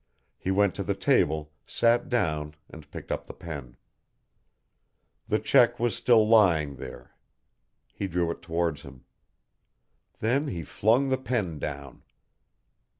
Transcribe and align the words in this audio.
He 0.39 0.49
went 0.49 0.73
to 0.73 0.83
the 0.83 0.95
table, 0.95 1.51
sat 1.63 2.09
down 2.09 2.55
and 2.67 2.89
picked 2.89 3.11
up 3.11 3.27
the 3.27 3.35
pen. 3.35 3.77
The 5.27 5.37
cheque 5.37 5.79
was 5.79 5.95
still 5.95 6.27
lying 6.27 6.77
there. 6.77 7.11
He 7.93 8.07
drew 8.07 8.31
it 8.31 8.41
towards 8.41 8.81
him. 8.81 9.03
Then 10.17 10.47
he 10.47 10.63
flung 10.63 11.09
the 11.09 11.19
pen 11.19 11.59
down. 11.59 12.01